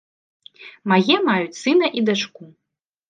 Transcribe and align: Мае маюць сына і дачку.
Мае 0.93 1.17
маюць 1.27 1.59
сына 1.61 1.85
і 2.01 2.07
дачку. 2.09 2.43